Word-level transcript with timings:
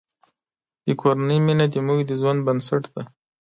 د 0.85 0.87
کورنۍ 1.01 1.39
مینه 1.45 1.65
زموږ 1.75 1.99
د 2.05 2.11
ژوند 2.19 2.39
بنسټ 2.47 2.83
دی. 2.93 3.01